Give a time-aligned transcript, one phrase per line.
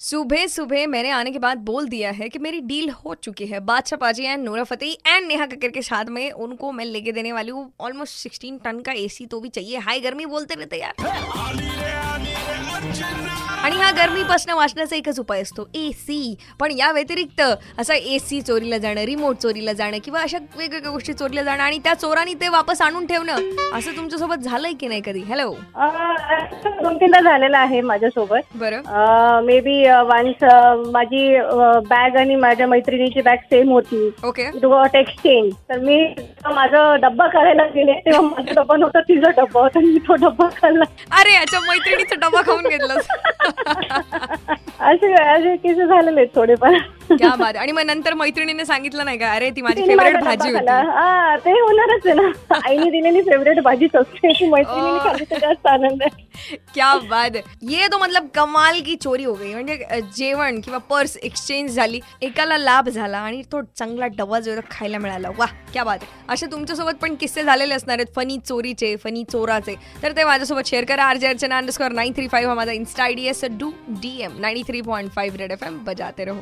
[0.00, 3.60] सुबह सुबह मैंने आने के बाद बोल दिया है कि मेरी डील हो चुकी है।
[3.60, 7.32] Badshah paaji and Nora Fatehi and Neha Kakkar के साथ में उनको मैं लेके देने
[7.32, 10.94] वाली हूँ। ऑलमोस्ट सिक्सटीन टन का एसी तो भी चाहिए। हाई गर्मी बोलते रहते यार।
[13.68, 17.40] आणि हा गरमीपासून वाचण्याचा एकच उपाय असतो ए सी पण या व्यतिरिक्त
[17.78, 21.78] असा ए सी चोरीला जाणं रिमोट चोरीला जाणं किंवा अशा वेगवेगळ्या गोष्टी चोरीला जाणं आणि
[21.84, 25.22] त्या चोरांनी ते वापस आणून ठेवणं असं तुमच्यासोबत झालंय की नाही कधी?
[25.28, 25.50] हॅलो
[26.82, 28.40] दोन तीनदा झालेलं आहे माझ्यासोबत.
[28.54, 29.40] बरं.
[29.44, 30.44] मे बी वन्स
[30.92, 31.36] माझी
[31.88, 34.08] बॅग आणि माझ्या मैत्रिणीची बॅग सेम होती.
[34.24, 36.02] ओके गॉट एक्सचेंज तर मी
[36.54, 40.84] माझा डब्बा करायला गेले तेव्हा माझा डब्बा नव्हता तिचा डब्बा होता मी तो डब्बा खाल्ला.
[41.20, 42.96] अरे याच्या मैत्रिणीचा डबा खाऊन घेतलं
[44.80, 46.74] असे असे केसेस झालेले आहेत थोडेफार.
[47.10, 49.32] क्या बात आणि मग नंतर मैत्रिणीने सांगितलं नाही का?
[49.32, 50.52] अरे ती माझी तिने फेवरेट माझा भाजी.
[50.54, 50.72] होती.
[50.90, 52.58] हा ते होणारच आहे ना.
[52.66, 54.32] आईने दिलेली फेवरेट भाजीच असते.
[54.32, 54.98] ती मैत्रिणीने ओ.
[54.98, 56.26] खाल्ली तर जास्त आनंद आहे.
[56.74, 57.42] क्या बात है.
[57.70, 59.52] ये तो मतलब कमाल की चोरी हो गई.
[59.54, 64.50] म्हणजे अ, जेवण किंवा पर्स एक्सचेंज झाली एकाला लाभ झाला आणि तो चांगला डबा जो
[64.70, 65.28] खायला मिळाला.
[65.38, 68.14] वा क्या बात असे तुमच्यासोबत पण किस्से झालेले असणार आहेत.
[68.16, 69.74] फनी चोरीचे फनी चोराचे.
[70.02, 71.04] तर ते माझ्यासोबत शेअर करा.
[71.04, 74.38] RJ Archana underscore nine three five हा माझा insta I D S two D M
[74.40, 76.40] ninety three point five red F M बजाते रहो.